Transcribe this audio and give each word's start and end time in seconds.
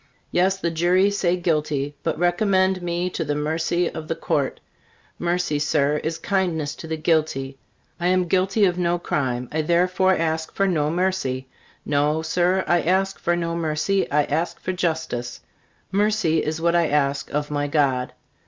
Yes, 0.31 0.57
the 0.57 0.71
jury 0.71 1.11
say 1.11 1.37
guilty, 1.37 1.93
but 2.01 2.17
recommend 2.17 2.81
me 2.81 3.07
to 3.11 3.23
the 3.23 3.35
mercy 3.35 3.87
of 3.87 4.07
the 4.07 4.15
Court. 4.15 4.59
Mercy, 5.19 5.59
Sir, 5.59 5.97
is 5.97 6.17
kindness 6.17 6.73
to 6.77 6.87
the 6.87 6.97
guilty. 6.97 7.59
I 7.99 8.07
am 8.07 8.25
guilty 8.27 8.65
of 8.65 8.79
no 8.79 8.97
crime, 8.97 9.47
I 9.51 9.61
therefore 9.61 10.17
ask 10.17 10.55
for 10.55 10.65
no 10.67 10.89
mercy. 10.89 11.47
No, 11.85 12.23
Sir, 12.23 12.63
I 12.65 12.81
ask 12.81 13.19
for 13.19 13.35
no 13.35 13.55
mercy; 13.55 14.09
I 14.09 14.23
ask 14.23 14.59
for 14.59 14.73
justice. 14.73 15.41
Mercy 15.91 16.43
is 16.43 16.59
what 16.59 16.75
I 16.75 16.87
ask 16.87 17.29
of 17.31 17.51
my 17.51 17.67
God. 17.67 18.13